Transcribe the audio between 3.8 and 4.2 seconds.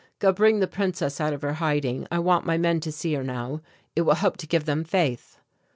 It will